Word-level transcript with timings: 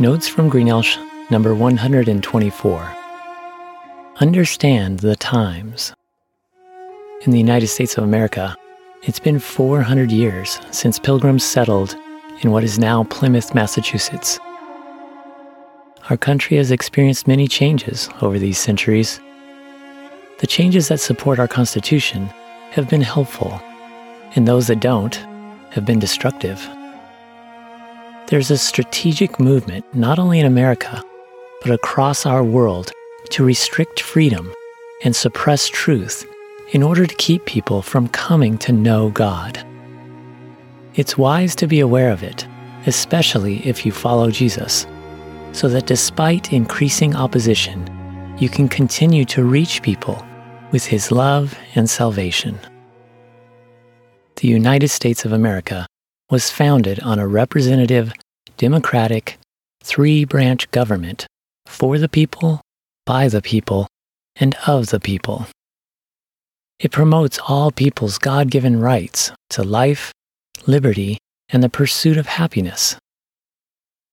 Notes 0.00 0.26
from 0.26 0.50
Greenelsh, 0.50 0.96
number 1.30 1.54
124. 1.54 2.96
Understand 4.16 5.00
the 5.00 5.14
times. 5.14 5.92
In 7.26 7.32
the 7.32 7.38
United 7.38 7.66
States 7.66 7.98
of 7.98 8.04
America, 8.04 8.56
it's 9.02 9.20
been 9.20 9.38
400 9.38 10.10
years 10.10 10.58
since 10.70 10.98
pilgrims 10.98 11.44
settled 11.44 11.94
in 12.40 12.50
what 12.50 12.64
is 12.64 12.78
now 12.78 13.04
Plymouth, 13.04 13.54
Massachusetts. 13.54 14.40
Our 16.08 16.16
country 16.16 16.56
has 16.56 16.70
experienced 16.70 17.28
many 17.28 17.46
changes 17.46 18.08
over 18.22 18.38
these 18.38 18.56
centuries. 18.56 19.20
The 20.38 20.46
changes 20.46 20.88
that 20.88 21.00
support 21.00 21.38
our 21.38 21.46
Constitution 21.46 22.28
have 22.70 22.88
been 22.88 23.02
helpful, 23.02 23.60
and 24.34 24.48
those 24.48 24.68
that 24.68 24.80
don't 24.80 25.16
have 25.72 25.84
been 25.84 25.98
destructive. 25.98 26.66
There's 28.30 28.52
a 28.52 28.58
strategic 28.58 29.40
movement, 29.40 29.84
not 29.92 30.20
only 30.20 30.38
in 30.38 30.46
America, 30.46 31.02
but 31.62 31.72
across 31.72 32.24
our 32.24 32.44
world, 32.44 32.92
to 33.30 33.42
restrict 33.42 33.98
freedom 33.98 34.54
and 35.02 35.16
suppress 35.16 35.66
truth 35.66 36.24
in 36.70 36.80
order 36.80 37.06
to 37.06 37.14
keep 37.16 37.44
people 37.44 37.82
from 37.82 38.06
coming 38.06 38.56
to 38.58 38.70
know 38.70 39.10
God. 39.10 39.66
It's 40.94 41.18
wise 41.18 41.56
to 41.56 41.66
be 41.66 41.80
aware 41.80 42.12
of 42.12 42.22
it, 42.22 42.46
especially 42.86 43.66
if 43.66 43.84
you 43.84 43.90
follow 43.90 44.30
Jesus, 44.30 44.86
so 45.50 45.68
that 45.68 45.86
despite 45.86 46.52
increasing 46.52 47.16
opposition, 47.16 47.84
you 48.38 48.48
can 48.48 48.68
continue 48.68 49.24
to 49.24 49.42
reach 49.42 49.82
people 49.82 50.24
with 50.70 50.86
His 50.86 51.10
love 51.10 51.58
and 51.74 51.90
salvation. 51.90 52.56
The 54.36 54.46
United 54.46 54.88
States 54.88 55.24
of 55.24 55.32
America 55.32 55.84
was 56.30 56.48
founded 56.48 57.00
on 57.00 57.18
a 57.18 57.26
representative, 57.26 58.12
democratic, 58.56 59.36
three 59.82 60.24
branch 60.24 60.70
government 60.70 61.26
for 61.66 61.98
the 61.98 62.08
people, 62.08 62.60
by 63.04 63.26
the 63.26 63.42
people, 63.42 63.88
and 64.36 64.56
of 64.66 64.86
the 64.90 65.00
people. 65.00 65.46
It 66.78 66.92
promotes 66.92 67.38
all 67.48 67.72
people's 67.72 68.18
God 68.18 68.50
given 68.50 68.80
rights 68.80 69.32
to 69.50 69.64
life, 69.64 70.12
liberty, 70.66 71.18
and 71.48 71.62
the 71.62 71.68
pursuit 71.68 72.16
of 72.16 72.26
happiness. 72.26 72.96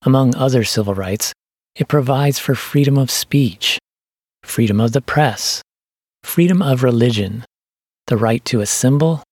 Among 0.01 0.35
other 0.35 0.63
civil 0.63 0.95
rights, 0.95 1.33
it 1.75 1.87
provides 1.87 2.39
for 2.39 2.55
freedom 2.55 2.97
of 2.97 3.11
speech, 3.11 3.77
freedom 4.41 4.81
of 4.81 4.91
the 4.91 5.01
press, 5.01 5.61
freedom 6.23 6.61
of 6.63 6.81
religion, 6.81 7.45
the 8.07 8.17
right 8.17 8.43
to 8.45 8.61
assemble, 8.61 9.23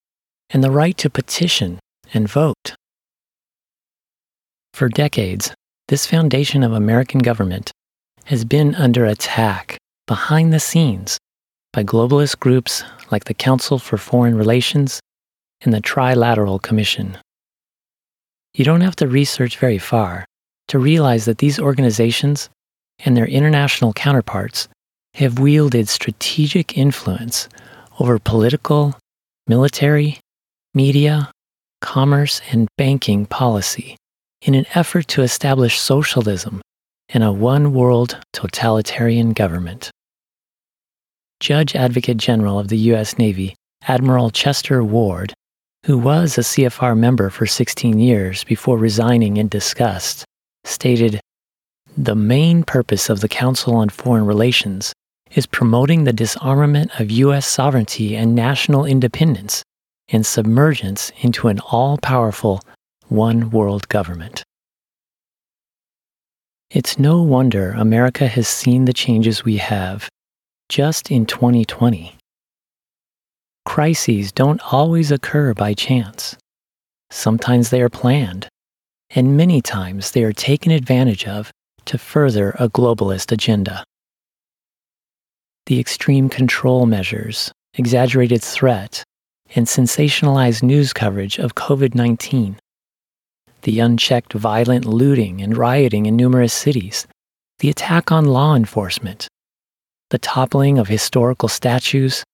and 0.50 0.62
the 0.62 0.70
right 0.70 0.96
to 0.98 1.10
petition 1.10 1.80
and 2.12 2.28
vote. 2.28 2.74
For 4.74 4.88
decades, 4.88 5.54
this 5.88 6.06
foundation 6.06 6.62
of 6.62 6.72
American 6.72 7.20
government 7.20 7.72
has 8.24 8.44
been 8.44 8.74
under 8.74 9.04
attack 9.04 9.78
behind 10.06 10.52
the 10.52 10.60
scenes 10.60 11.18
by 11.72 11.84
globalist 11.84 12.38
groups 12.40 12.84
like 13.10 13.24
the 13.24 13.34
Council 13.34 13.78
for 13.78 13.96
Foreign 13.96 14.36
Relations 14.36 15.00
and 15.60 15.72
the 15.72 15.80
Trilateral 15.80 16.60
Commission. 16.60 17.18
You 18.54 18.64
don't 18.64 18.80
have 18.80 18.96
to 18.96 19.06
research 19.06 19.58
very 19.58 19.78
far 19.78 20.24
to 20.68 20.78
realize 20.78 21.24
that 21.26 21.38
these 21.38 21.60
organizations 21.60 22.50
and 23.04 23.16
their 23.16 23.26
international 23.26 23.92
counterparts 23.92 24.68
have 25.14 25.38
wielded 25.38 25.88
strategic 25.88 26.76
influence 26.76 27.48
over 28.00 28.18
political, 28.18 28.94
military, 29.46 30.18
media, 30.74 31.30
commerce, 31.86 32.42
and 32.50 32.66
banking 32.76 33.24
policy 33.24 33.96
in 34.42 34.56
an 34.56 34.66
effort 34.74 35.06
to 35.06 35.22
establish 35.22 35.78
socialism 35.78 36.60
and 37.10 37.22
a 37.22 37.32
one 37.32 37.72
world 37.72 38.18
totalitarian 38.32 39.32
government. 39.32 39.88
Judge 41.38 41.76
Advocate 41.76 42.16
General 42.16 42.58
of 42.58 42.68
the 42.68 42.90
U.S. 42.90 43.18
Navy, 43.18 43.54
Admiral 43.86 44.30
Chester 44.30 44.82
Ward, 44.82 45.32
who 45.84 45.96
was 45.96 46.36
a 46.36 46.40
CFR 46.40 46.98
member 46.98 47.30
for 47.30 47.46
16 47.46 48.00
years 48.00 48.42
before 48.42 48.76
resigning 48.76 49.36
in 49.36 49.46
disgust, 49.46 50.24
stated 50.64 51.20
The 51.96 52.16
main 52.16 52.64
purpose 52.64 53.08
of 53.08 53.20
the 53.20 53.28
Council 53.28 53.76
on 53.76 53.90
Foreign 53.90 54.26
Relations 54.26 54.92
is 55.30 55.46
promoting 55.46 56.02
the 56.02 56.12
disarmament 56.12 56.98
of 56.98 57.12
U.S. 57.12 57.46
sovereignty 57.46 58.16
and 58.16 58.34
national 58.34 58.84
independence 58.84 59.62
and 60.08 60.24
submergence 60.24 61.10
into 61.20 61.48
an 61.48 61.60
all 61.60 61.98
powerful 61.98 62.60
one 63.08 63.50
world 63.50 63.88
government. 63.88 64.44
It's 66.70 66.98
no 66.98 67.22
wonder 67.22 67.72
America 67.72 68.26
has 68.26 68.48
seen 68.48 68.84
the 68.84 68.92
changes 68.92 69.44
we 69.44 69.56
have 69.58 70.08
just 70.68 71.10
in 71.10 71.26
2020. 71.26 72.16
Crises 73.64 74.32
don't 74.32 74.60
always 74.72 75.10
occur 75.10 75.54
by 75.54 75.74
chance. 75.74 76.36
Sometimes 77.10 77.70
they 77.70 77.80
are 77.80 77.88
planned, 77.88 78.48
and 79.10 79.36
many 79.36 79.60
times 79.60 80.10
they 80.10 80.24
are 80.24 80.32
taken 80.32 80.72
advantage 80.72 81.26
of 81.26 81.52
to 81.84 81.98
further 81.98 82.50
a 82.58 82.68
globalist 82.68 83.30
agenda. 83.30 83.84
The 85.66 85.78
extreme 85.78 86.28
control 86.28 86.86
measures, 86.86 87.52
exaggerated 87.74 88.42
threat, 88.42 89.04
and 89.54 89.66
sensationalized 89.66 90.62
news 90.62 90.92
coverage 90.92 91.38
of 91.38 91.54
COVID 91.54 91.94
19, 91.94 92.58
the 93.62 93.80
unchecked 93.80 94.32
violent 94.32 94.84
looting 94.84 95.40
and 95.40 95.56
rioting 95.56 96.06
in 96.06 96.16
numerous 96.16 96.52
cities, 96.52 97.06
the 97.58 97.68
attack 97.68 98.12
on 98.12 98.24
law 98.24 98.54
enforcement, 98.54 99.28
the 100.10 100.18
toppling 100.18 100.78
of 100.78 100.88
historical 100.88 101.48
statues, 101.48 102.24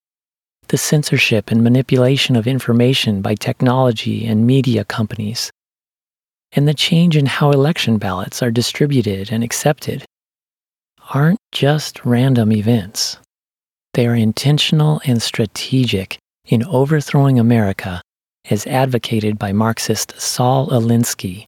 the 0.68 0.78
censorship 0.78 1.50
and 1.50 1.62
manipulation 1.62 2.36
of 2.36 2.46
information 2.46 3.22
by 3.22 3.34
technology 3.34 4.26
and 4.26 4.46
media 4.46 4.84
companies, 4.84 5.50
and 6.52 6.68
the 6.68 6.74
change 6.74 7.16
in 7.16 7.26
how 7.26 7.50
election 7.50 7.98
ballots 7.98 8.42
are 8.42 8.50
distributed 8.50 9.30
and 9.32 9.42
accepted. 9.42 10.04
Aren't 11.14 11.40
just 11.50 12.04
random 12.04 12.52
events. 12.52 13.18
They 13.94 14.06
are 14.06 14.14
intentional 14.14 15.00
and 15.04 15.20
strategic 15.20 16.18
in 16.46 16.64
overthrowing 16.64 17.38
America 17.38 18.02
as 18.50 18.66
advocated 18.66 19.38
by 19.38 19.52
Marxist 19.52 20.20
Saul 20.20 20.68
Alinsky 20.68 21.44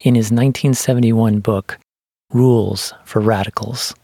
in 0.00 0.14
his 0.14 0.26
1971 0.26 1.40
book, 1.40 1.78
Rules 2.32 2.94
for 3.04 3.20
Radicals. 3.20 3.94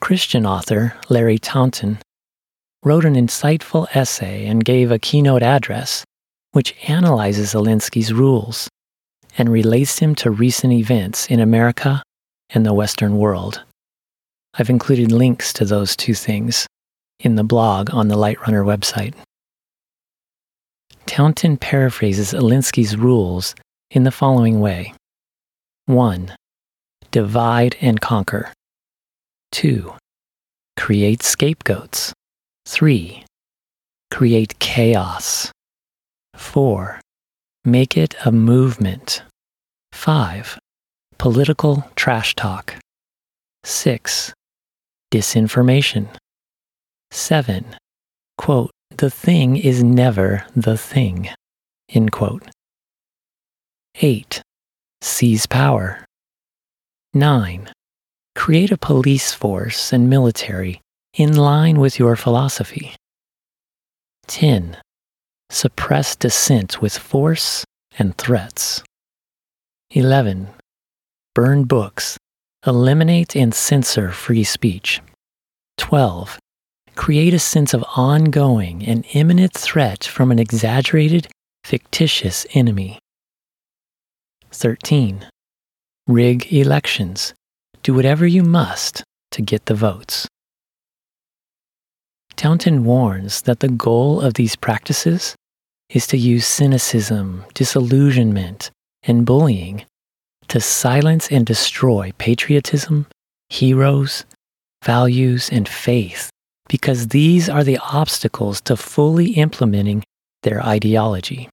Christian 0.00 0.46
author 0.46 0.94
Larry 1.08 1.38
Taunton 1.38 1.98
wrote 2.82 3.04
an 3.04 3.14
insightful 3.14 3.86
essay 3.94 4.46
and 4.46 4.64
gave 4.64 4.90
a 4.90 4.98
keynote 4.98 5.42
address 5.42 6.04
which 6.52 6.74
analyzes 6.88 7.54
Alinsky's 7.54 8.12
rules 8.12 8.68
and 9.38 9.50
relates 9.50 9.98
him 9.98 10.14
to 10.16 10.30
recent 10.30 10.72
events 10.72 11.26
in 11.26 11.40
America 11.40 12.02
and 12.50 12.66
the 12.66 12.74
Western 12.74 13.16
world. 13.16 13.62
I've 14.54 14.70
included 14.70 15.12
links 15.12 15.52
to 15.54 15.64
those 15.64 15.94
two 15.94 16.14
things 16.14 16.66
in 17.20 17.36
the 17.36 17.44
blog 17.44 17.92
on 17.92 18.08
the 18.08 18.16
Light 18.16 18.40
Runner 18.40 18.64
website. 18.64 19.14
Taunton 21.06 21.56
paraphrases 21.56 22.32
Alinsky's 22.32 22.96
rules 22.96 23.54
in 23.90 24.04
the 24.04 24.12
following 24.12 24.60
way 24.60 24.94
1. 25.86 26.32
Divide 27.10 27.76
and 27.80 28.00
conquer. 28.00 28.52
2. 29.52 29.92
Create 30.76 31.22
scapegoats. 31.22 32.12
3. 32.66 33.24
Create 34.10 34.58
chaos. 34.60 35.50
4. 36.36 37.00
Make 37.64 37.96
it 37.96 38.14
a 38.24 38.30
movement. 38.30 39.22
5. 39.92 40.58
Political 41.18 41.84
trash 41.96 42.34
talk. 42.36 42.76
6. 43.64 44.32
Disinformation. 45.12 46.06
7. 47.10 47.76
Quote, 48.38 48.70
the 48.96 49.10
thing 49.10 49.56
is 49.56 49.82
never 49.82 50.44
the 50.54 50.76
thing. 50.76 51.28
End 51.88 52.12
quote. 52.12 52.48
8. 54.00 54.42
Seize 55.00 55.46
power. 55.46 56.04
9. 57.14 57.72
Create 58.34 58.70
a 58.70 58.78
police 58.78 59.32
force 59.32 59.92
and 59.92 60.08
military 60.08 60.80
in 61.14 61.36
line 61.36 61.80
with 61.80 61.98
your 61.98 62.16
philosophy. 62.16 62.94
10. 64.28 64.76
Suppress 65.50 66.14
dissent 66.14 66.80
with 66.80 66.96
force 66.96 67.64
and 67.98 68.16
threats. 68.16 68.82
11. 69.90 70.48
Burn 71.34 71.64
books. 71.64 72.16
Eliminate 72.66 73.34
and 73.34 73.54
censor 73.54 74.10
free 74.10 74.44
speech. 74.44 75.00
12. 75.78 76.38
Create 76.96 77.34
a 77.34 77.38
sense 77.38 77.72
of 77.72 77.84
ongoing 77.96 78.84
and 78.84 79.04
imminent 79.12 79.52
threat 79.52 80.04
from 80.04 80.30
an 80.30 80.38
exaggerated, 80.38 81.28
fictitious 81.64 82.46
enemy. 82.54 82.98
13. 84.52 85.26
rig 86.06 86.52
elections, 86.52 87.32
do 87.82 87.94
whatever 87.94 88.26
you 88.26 88.42
must 88.42 89.02
to 89.30 89.40
get 89.42 89.66
the 89.66 89.74
votes. 89.74 90.26
Taunton 92.36 92.84
warns 92.84 93.42
that 93.42 93.60
the 93.60 93.68
goal 93.68 94.20
of 94.20 94.34
these 94.34 94.56
practices 94.56 95.36
is 95.90 96.06
to 96.08 96.16
use 96.16 96.46
cynicism, 96.46 97.44
disillusionment, 97.54 98.70
and 99.02 99.26
bullying 99.26 99.84
to 100.48 100.60
silence 100.60 101.28
and 101.30 101.46
destroy 101.46 102.12
patriotism, 102.18 103.06
heroes, 103.48 104.24
values, 104.84 105.48
and 105.50 105.68
faith, 105.68 106.30
because 106.70 107.08
these 107.08 107.48
are 107.48 107.64
the 107.64 107.78
obstacles 107.78 108.60
to 108.60 108.76
fully 108.76 109.32
implementing 109.32 110.04
their 110.44 110.64
ideology. 110.64 111.48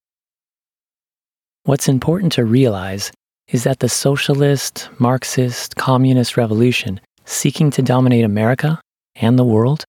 What's 1.64 1.88
important 1.88 2.32
to 2.34 2.44
realize 2.44 3.10
is 3.48 3.64
that 3.64 3.80
the 3.80 3.88
socialist, 3.88 4.88
Marxist, 4.98 5.74
communist 5.74 6.36
revolution 6.36 7.00
seeking 7.24 7.72
to 7.72 7.82
dominate 7.82 8.24
America 8.24 8.80
and 9.16 9.36
the 9.36 9.44
world 9.44 9.84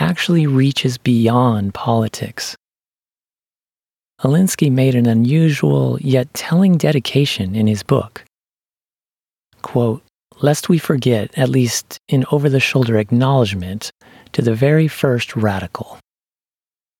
actually 0.00 0.48
reaches 0.48 0.98
beyond 0.98 1.72
politics. 1.72 2.56
Alinsky 4.22 4.70
made 4.72 4.96
an 4.96 5.06
unusual 5.06 5.96
yet 6.00 6.34
telling 6.34 6.76
dedication 6.76 7.54
in 7.54 7.68
his 7.68 7.84
book. 7.84 8.24
Quote, 9.62 10.02
Lest 10.40 10.68
we 10.68 10.78
forget, 10.78 11.36
at 11.38 11.48
least 11.48 11.98
in 12.08 12.24
over 12.30 12.48
the 12.48 12.60
shoulder 12.60 12.98
acknowledgement, 12.98 13.90
to 14.32 14.42
the 14.42 14.54
very 14.54 14.86
first 14.86 15.34
radical. 15.34 15.98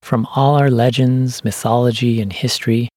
From 0.02 0.26
all 0.34 0.54
our 0.54 0.70
legends, 0.70 1.44
mythology, 1.44 2.20
and 2.20 2.32
history, 2.32 2.88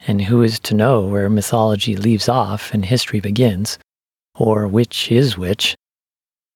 and 0.00 0.22
who 0.22 0.42
is 0.42 0.58
to 0.60 0.74
know 0.74 1.06
where 1.06 1.30
mythology 1.30 1.96
leaves 1.96 2.28
off 2.28 2.72
and 2.74 2.84
history 2.84 3.20
begins, 3.20 3.78
or 4.34 4.66
which 4.66 5.12
is 5.12 5.38
which, 5.38 5.76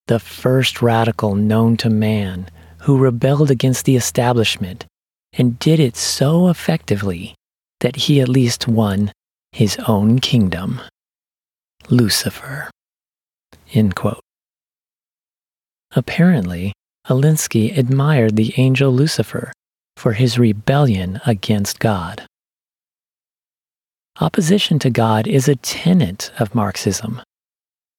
the 0.06 0.18
first 0.18 0.82
radical 0.82 1.36
known 1.36 1.76
to 1.76 1.88
man 1.88 2.48
who 2.78 2.98
rebelled 2.98 3.50
against 3.50 3.84
the 3.84 3.96
establishment 3.96 4.86
and 5.34 5.58
did 5.58 5.78
it 5.78 5.96
so 5.96 6.48
effectively 6.48 7.34
that 7.78 7.94
he 7.94 8.20
at 8.20 8.28
least 8.28 8.66
won 8.66 9.12
his 9.52 9.76
own 9.86 10.18
kingdom. 10.18 10.80
Lucifer. 11.88 12.70
End 13.72 13.94
quote. 13.94 14.20
Apparently, 15.92 16.72
Alinsky 17.08 17.76
admired 17.76 18.36
the 18.36 18.54
angel 18.56 18.92
Lucifer 18.92 19.52
for 19.96 20.12
his 20.12 20.38
rebellion 20.38 21.20
against 21.26 21.80
God. 21.80 22.26
Opposition 24.20 24.78
to 24.80 24.90
God 24.90 25.26
is 25.26 25.48
a 25.48 25.56
tenet 25.56 26.30
of 26.38 26.54
Marxism, 26.54 27.22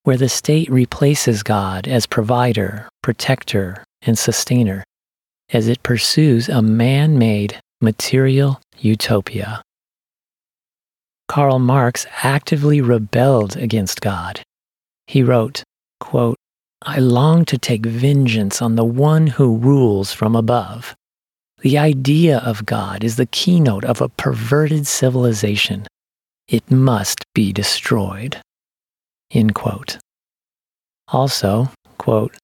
where 0.03 0.18
the 0.18 0.29
state 0.29 0.69
replaces 0.69 1.44
God 1.44 1.88
as 1.88 2.06
provider, 2.06 2.88
protector, 3.01 3.83
and 4.01 4.17
sustainer 4.17 4.83
as 5.51 5.67
it 5.67 5.83
pursues 5.83 6.47
a 6.47 6.62
man 6.62 7.17
made 7.17 7.59
material 7.81 8.62
utopia. 8.79 9.62
Karl 11.27 11.59
Marx 11.59 12.06
actively 12.24 12.81
rebelled 12.81 13.56
against 13.57 14.01
God. 14.01 14.41
He 15.07 15.24
wrote, 15.24 15.63
quote, 16.00 16.38
I 16.81 17.00
long 17.00 17.45
to 17.45 17.57
take 17.57 17.86
vengeance 17.86 18.62
on 18.62 18.75
the 18.75 18.86
one 18.86 19.27
who 19.27 19.57
rules 19.57 20.13
from 20.13 20.36
above. 20.36 20.95
The 21.59 21.77
idea 21.77 22.39
of 22.39 22.65
God 22.65 23.03
is 23.03 23.18
the 23.18 23.27
keynote 23.27 23.86
of 23.86 24.01
a 24.01 24.09
perverted 24.09 24.88
civilization 24.88 25.86
it 26.51 26.69
must 26.69 27.24
be 27.33 27.53
destroyed. 27.53 28.38
End 29.31 29.56
quote. 29.56 29.98
Also, 31.07 31.69
quote, 31.98 32.36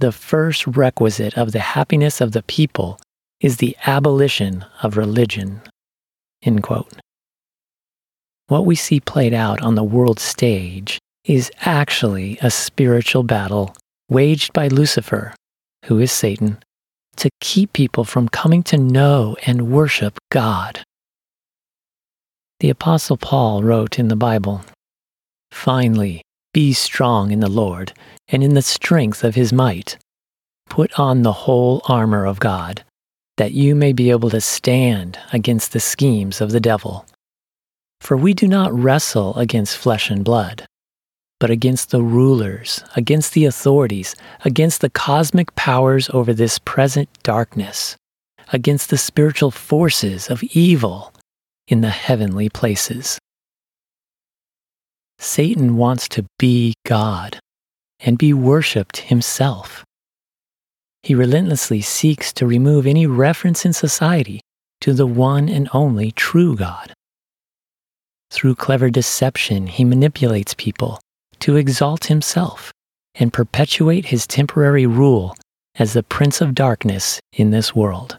the 0.00 0.10
first 0.10 0.66
requisite 0.66 1.38
of 1.38 1.52
the 1.52 1.60
happiness 1.60 2.20
of 2.20 2.32
the 2.32 2.42
people 2.42 2.98
is 3.40 3.58
the 3.58 3.76
abolition 3.86 4.64
of 4.82 4.96
religion. 4.96 5.60
End 6.42 6.64
quote. 6.64 6.92
What 8.48 8.66
we 8.66 8.74
see 8.74 8.98
played 8.98 9.32
out 9.32 9.62
on 9.62 9.76
the 9.76 9.84
world 9.84 10.18
stage 10.18 10.98
is 11.24 11.50
actually 11.60 12.38
a 12.42 12.50
spiritual 12.50 13.22
battle 13.22 13.74
waged 14.08 14.52
by 14.52 14.68
Lucifer, 14.68 15.34
who 15.86 15.98
is 15.98 16.12
Satan, 16.12 16.58
to 17.16 17.30
keep 17.40 17.72
people 17.72 18.04
from 18.04 18.28
coming 18.28 18.62
to 18.64 18.76
know 18.76 19.36
and 19.46 19.70
worship 19.70 20.18
God. 20.30 20.82
The 22.60 22.70
Apostle 22.70 23.16
Paul 23.16 23.62
wrote 23.62 23.98
in 23.98 24.08
the 24.08 24.16
Bible 24.16 24.62
Finally, 25.50 26.22
be 26.52 26.72
strong 26.72 27.30
in 27.30 27.40
the 27.40 27.50
Lord 27.50 27.92
and 28.28 28.42
in 28.42 28.54
the 28.54 28.62
strength 28.62 29.24
of 29.24 29.34
his 29.34 29.52
might. 29.52 29.96
Put 30.68 30.98
on 30.98 31.22
the 31.22 31.32
whole 31.32 31.82
armor 31.88 32.26
of 32.26 32.40
God, 32.40 32.84
that 33.36 33.52
you 33.52 33.74
may 33.74 33.92
be 33.92 34.10
able 34.10 34.30
to 34.30 34.40
stand 34.40 35.18
against 35.32 35.72
the 35.72 35.80
schemes 35.80 36.40
of 36.40 36.52
the 36.52 36.60
devil. 36.60 37.06
For 38.00 38.16
we 38.16 38.34
do 38.34 38.48
not 38.48 38.72
wrestle 38.72 39.36
against 39.36 39.76
flesh 39.76 40.10
and 40.10 40.24
blood, 40.24 40.66
but 41.44 41.50
against 41.50 41.90
the 41.90 42.00
rulers, 42.00 42.82
against 42.96 43.34
the 43.34 43.44
authorities, 43.44 44.16
against 44.46 44.80
the 44.80 44.88
cosmic 44.88 45.54
powers 45.56 46.08
over 46.14 46.32
this 46.32 46.58
present 46.60 47.06
darkness, 47.22 47.98
against 48.54 48.88
the 48.88 48.96
spiritual 48.96 49.50
forces 49.50 50.30
of 50.30 50.42
evil 50.42 51.12
in 51.68 51.82
the 51.82 51.90
heavenly 51.90 52.48
places. 52.48 53.18
Satan 55.18 55.76
wants 55.76 56.08
to 56.08 56.24
be 56.38 56.72
God 56.86 57.38
and 58.00 58.16
be 58.16 58.32
worshiped 58.32 58.96
himself. 59.12 59.84
He 61.02 61.14
relentlessly 61.14 61.82
seeks 61.82 62.32
to 62.32 62.46
remove 62.46 62.86
any 62.86 63.06
reference 63.06 63.66
in 63.66 63.74
society 63.74 64.40
to 64.80 64.94
the 64.94 65.06
one 65.06 65.50
and 65.50 65.68
only 65.74 66.10
true 66.10 66.56
God. 66.56 66.94
Through 68.30 68.54
clever 68.54 68.88
deception, 68.88 69.66
he 69.66 69.84
manipulates 69.84 70.54
people 70.54 71.00
to 71.40 71.56
exalt 71.56 72.06
himself 72.06 72.72
and 73.14 73.32
perpetuate 73.32 74.06
his 74.06 74.26
temporary 74.26 74.86
rule 74.86 75.36
as 75.76 75.92
the 75.92 76.02
Prince 76.02 76.40
of 76.40 76.54
Darkness 76.54 77.20
in 77.32 77.50
this 77.50 77.74
world. 77.74 78.18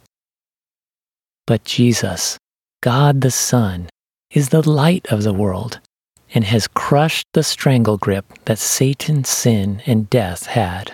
But 1.48 1.64
Jesus, 1.64 2.38
God 2.82 3.22
the 3.22 3.32
Son 3.32 3.90
is 4.32 4.50
the 4.50 4.68
light 4.68 5.08
of 5.12 5.24
the 5.24 5.34
world 5.34 5.80
and 6.34 6.44
has 6.44 6.68
crushed 6.68 7.28
the 7.34 7.44
strangle 7.44 7.98
grip 7.98 8.25
that 8.46 8.60
Satan, 8.60 9.24
sin, 9.24 9.82
and 9.86 10.10
death 10.10 10.48
had. 10.48 10.94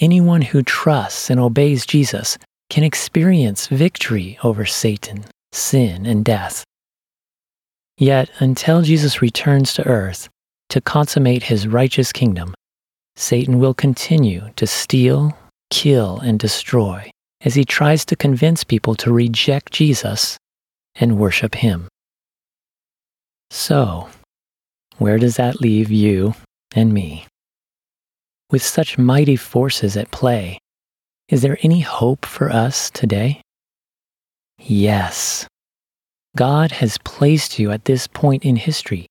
Anyone 0.00 0.42
who 0.42 0.62
trusts 0.62 1.30
and 1.30 1.38
obeys 1.38 1.84
Jesus 1.84 2.38
can 2.70 2.84
experience 2.84 3.66
victory 3.66 4.38
over 4.42 4.64
Satan, 4.64 5.24
sin, 5.52 6.06
and 6.06 6.24
death. 6.24 6.64
Yet, 7.96 8.30
until 8.38 8.82
Jesus 8.82 9.20
returns 9.20 9.74
to 9.74 9.86
earth 9.86 10.28
to 10.70 10.80
consummate 10.80 11.42
his 11.44 11.66
righteous 11.66 12.12
kingdom, 12.12 12.54
Satan 13.16 13.58
will 13.58 13.74
continue 13.74 14.50
to 14.56 14.66
steal, 14.66 15.36
kill, 15.70 16.18
and 16.20 16.38
destroy 16.38 17.10
as 17.42 17.54
he 17.54 17.64
tries 17.64 18.04
to 18.06 18.16
convince 18.16 18.64
people 18.64 18.94
to 18.96 19.12
reject 19.12 19.72
Jesus 19.72 20.38
and 20.98 21.18
worship 21.18 21.54
Him. 21.54 21.88
So, 23.50 24.08
where 24.98 25.18
does 25.18 25.36
that 25.36 25.60
leave 25.60 25.90
you 25.90 26.34
and 26.74 26.92
me? 26.92 27.26
With 28.50 28.62
such 28.62 28.98
mighty 28.98 29.36
forces 29.36 29.96
at 29.96 30.10
play, 30.10 30.58
is 31.28 31.42
there 31.42 31.58
any 31.62 31.80
hope 31.80 32.26
for 32.26 32.50
us 32.50 32.90
today? 32.90 33.40
Yes. 34.58 35.46
God 36.36 36.72
has 36.72 36.98
placed 36.98 37.58
you 37.58 37.70
at 37.70 37.84
this 37.84 38.06
point 38.06 38.44
in 38.44 38.56
history 38.56 39.06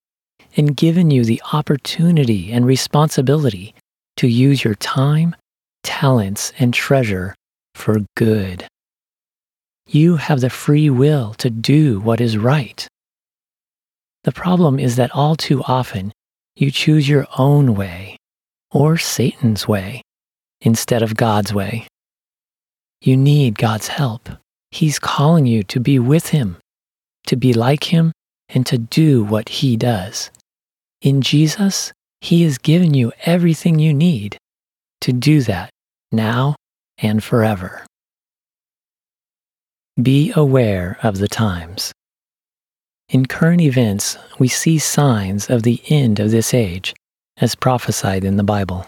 and 0.58 0.76
given 0.76 1.12
you 1.12 1.24
the 1.24 1.42
opportunity 1.54 2.52
and 2.52 2.66
responsibility 2.66 3.76
to 4.18 4.28
use 4.28 4.64
your 4.64 4.76
time, 4.76 5.36
talents, 5.84 6.52
and 6.58 6.74
treasure 6.74 7.36
for 7.76 8.00
good. 8.16 8.66
You 9.88 10.18
have 10.18 10.42
the 10.42 10.50
free 10.50 10.90
will 10.90 11.36
to 11.36 11.50
do 11.52 12.00
what 12.00 12.20
is 12.20 12.38
right. 12.38 12.88
The 14.24 14.32
problem 14.32 14.80
is 14.80 14.96
that 14.96 15.12
all 15.14 15.36
too 15.36 15.64
often 15.64 16.12
you 16.56 16.72
choose 16.72 17.08
your 17.08 17.28
own 17.38 17.76
way 17.76 18.18
or 18.72 18.98
Satan's 18.98 19.68
way 19.68 20.02
instead 20.60 21.04
of 21.04 21.16
God's 21.16 21.54
way. 21.54 21.88
You 23.00 23.16
need 23.16 23.60
God's 23.60 23.88
help. 23.88 24.28
He's 24.72 25.00
calling 25.00 25.46
you 25.46 25.64
to 25.64 25.80
be 25.80 26.00
with 26.00 26.30
Him, 26.30 26.58
to 27.28 27.36
be 27.36 27.54
like 27.54 27.86
Him, 27.86 28.12
and 28.50 28.66
to 28.66 28.78
do 28.78 29.24
what 29.24 29.50
He 29.50 29.78
does. 29.78 30.32
In 31.01 31.22
Jesus, 31.22 31.94
He 32.22 32.44
has 32.44 32.58
given 32.58 32.94
you 32.94 33.12
everything 33.25 33.80
you 33.80 33.94
need 33.94 34.38
to 35.01 35.13
do 35.13 35.42
that 35.44 35.70
now 36.12 36.56
and 36.98 37.24
forever. 37.24 37.86
Be 40.01 40.32
aware 40.36 40.98
of 41.04 41.18
the 41.18 41.27
times. 41.27 41.92
In 43.10 43.25
current 43.25 43.62
events, 43.62 44.18
we 44.38 44.48
see 44.48 44.80
signs 44.80 45.50
of 45.50 45.63
the 45.63 45.82
end 45.89 46.20
of 46.20 46.32
this 46.32 46.54
age, 46.54 46.94
as 47.38 47.56
prophesied 47.56 48.24
in 48.24 48.38
the 48.38 48.44
Bible. 48.44 48.86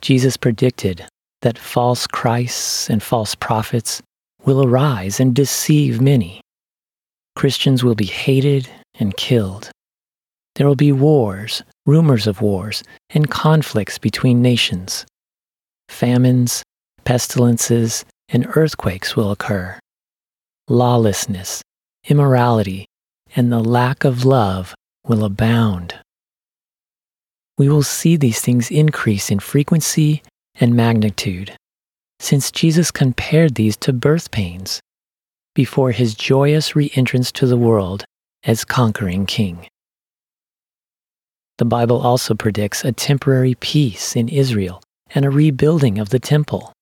Jesus 0.00 0.36
predicted 0.36 1.04
that 1.42 1.58
false 1.58 2.06
Christs 2.06 2.88
and 2.88 3.02
false 3.02 3.34
prophets 3.34 4.00
will 4.44 4.64
arise 4.64 5.20
and 5.20 5.34
deceive 5.34 6.00
many. 6.00 6.40
Christians 7.36 7.84
will 7.84 7.94
be 7.94 8.06
hated 8.06 8.68
and 8.98 9.16
killed. 9.16 9.70
There 10.60 10.68
will 10.68 10.76
be 10.76 10.92
wars, 10.92 11.62
rumors 11.86 12.26
of 12.26 12.42
wars, 12.42 12.84
and 13.08 13.30
conflicts 13.30 13.96
between 13.96 14.42
nations. 14.42 15.06
Famines, 15.88 16.62
pestilences, 17.02 18.04
and 18.28 18.46
earthquakes 18.54 19.16
will 19.16 19.30
occur. 19.30 19.78
Lawlessness, 20.68 21.62
immorality, 22.10 22.84
and 23.34 23.50
the 23.50 23.64
lack 23.64 24.04
of 24.04 24.26
love 24.26 24.74
will 25.06 25.24
abound. 25.24 25.94
We 27.56 27.70
will 27.70 27.82
see 27.82 28.16
these 28.16 28.42
things 28.42 28.70
increase 28.70 29.30
in 29.30 29.38
frequency 29.38 30.22
and 30.56 30.76
magnitude, 30.76 31.56
since 32.18 32.50
Jesus 32.50 32.90
compared 32.90 33.54
these 33.54 33.78
to 33.78 33.94
birth 33.94 34.30
pains 34.30 34.78
before 35.54 35.92
his 35.92 36.14
joyous 36.14 36.76
re 36.76 36.92
entrance 36.94 37.32
to 37.32 37.46
the 37.46 37.56
world 37.56 38.04
as 38.44 38.66
conquering 38.66 39.24
king. 39.24 39.66
The 41.60 41.66
Bible 41.66 42.00
also 42.00 42.32
predicts 42.34 42.86
a 42.86 42.92
temporary 42.92 43.54
peace 43.54 44.16
in 44.16 44.30
Israel 44.30 44.82
and 45.14 45.26
a 45.26 45.30
rebuilding 45.30 45.98
of 45.98 46.08
the 46.08 46.18
temple. 46.18 46.72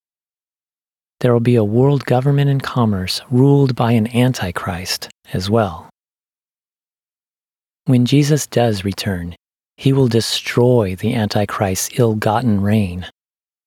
There 1.19 1.33
will 1.33 1.41
be 1.41 1.57
a 1.57 1.65
world 1.65 2.05
government 2.05 2.49
and 2.49 2.63
commerce 2.63 3.21
ruled 3.29 3.75
by 3.75 3.91
an 3.91 4.07
antichrist 4.17 5.09
as 5.33 5.51
well. 5.51 5.91
When 7.87 8.07
Jesus 8.07 8.47
does 8.47 8.85
return, 8.85 9.35
he 9.77 9.93
will 9.93 10.07
destroy 10.07 10.95
the 10.95 11.13
antichrist's 11.13 11.99
ill-gotten 11.99 12.61
reign 12.61 13.05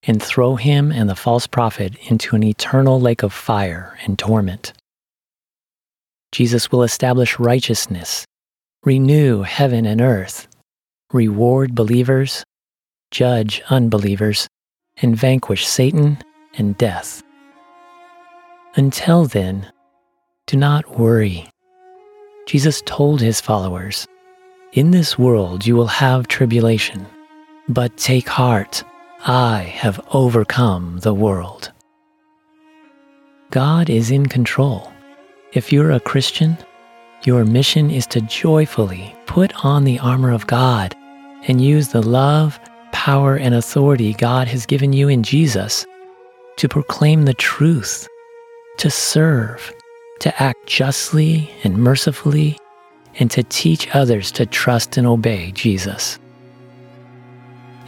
and 0.04 0.24
throw 0.24 0.56
him 0.56 0.94
and 0.94 1.10
the 1.10 1.16
false 1.18 1.46
prophet 1.46 1.94
into 2.10 2.38
an 2.38 2.44
eternal 2.44 3.02
lake 3.02 3.22
of 3.22 3.34
fire 3.34 3.98
and 4.06 4.18
torment. 4.18 4.72
Jesus 6.32 6.72
will 6.72 6.84
establish 6.84 7.38
righteousness, 7.38 8.24
renew 8.86 9.42
heaven 9.42 9.86
and 9.86 10.00
earth, 10.00 10.48
reward 11.14 11.76
believers, 11.76 12.44
judge 13.12 13.62
unbelievers, 13.70 14.48
and 15.02 15.16
vanquish 15.16 15.68
Satan 15.68 16.18
and 16.58 16.78
death. 16.78 17.24
Until 18.76 19.26
then, 19.26 19.72
do 20.48 20.58
not 20.58 20.98
worry. 20.98 21.50
Jesus 22.48 22.82
told 22.86 23.22
his 23.22 23.42
followers, 23.42 24.08
In 24.74 24.92
this 24.92 25.18
world 25.18 25.66
you 25.66 25.76
will 25.76 25.88
have 25.88 26.28
tribulation, 26.28 27.06
but 27.68 27.98
take 27.98 28.28
heart, 28.28 28.84
I 29.26 29.64
have 29.64 30.00
overcome 30.14 31.00
the 31.00 31.14
world. 31.14 31.72
God 33.52 33.90
is 33.90 34.12
in 34.12 34.28
control. 34.28 34.92
If 35.54 35.72
you're 35.74 35.92
a 35.92 36.00
Christian, 36.00 36.58
your 37.24 37.44
mission 37.44 37.92
is 37.92 38.08
to 38.08 38.22
joyfully 38.22 39.16
put 39.26 39.54
on 39.66 39.84
the 39.84 40.00
armor 40.00 40.32
of 40.32 40.48
God 40.48 40.96
and 41.48 41.62
use 41.62 41.90
the 41.90 42.02
love, 42.02 42.60
power, 42.92 43.36
and 43.36 43.56
authority 43.56 44.14
God 44.14 44.48
has 44.48 44.66
given 44.66 44.94
you 44.94 45.08
in 45.08 45.24
Jesus 45.24 45.86
to 46.58 46.70
proclaim 46.70 47.26
the 47.26 47.34
truth, 47.34 48.08
to 48.78 48.90
serve, 48.90 49.74
to 50.20 50.42
act 50.42 50.68
justly 50.68 51.50
and 51.64 51.78
mercifully, 51.78 52.58
and 53.20 53.32
to 53.32 53.44
teach 53.44 53.94
others 53.96 54.32
to 54.32 54.46
trust 54.46 54.98
and 54.98 55.08
obey 55.08 55.52
Jesus. 55.52 56.20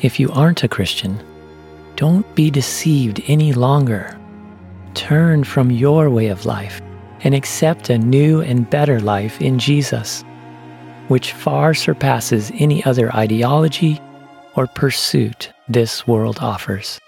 If 0.02 0.20
you 0.20 0.30
aren't 0.32 0.64
a 0.64 0.68
Christian, 0.68 1.24
don't 1.96 2.36
be 2.36 2.50
deceived 2.50 3.22
any 3.28 3.54
longer. 3.54 4.20
Turn 4.96 5.44
from 5.44 5.72
your 5.72 6.10
way 6.10 6.28
of 6.28 6.46
life 6.46 6.82
and 7.22 7.34
accept 7.34 7.90
a 7.90 7.98
new 7.98 8.42
and 8.42 8.70
better 8.70 9.00
life 9.00 9.42
in 9.42 9.60
Jesus, 9.60 10.24
which 11.08 11.34
far 11.34 11.74
surpasses 11.74 12.52
any 12.56 12.84
other 12.86 13.14
ideology 13.16 14.00
or 14.56 14.68
pursuit 14.68 15.52
this 15.68 16.08
world 16.08 16.40
offers. 16.40 17.00